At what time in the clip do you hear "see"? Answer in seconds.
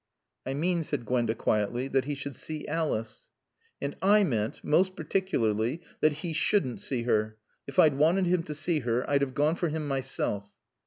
2.35-2.67, 6.81-7.03, 8.55-8.79